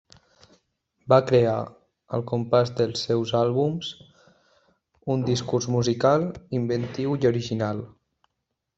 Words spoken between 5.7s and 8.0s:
musical inventiu i original.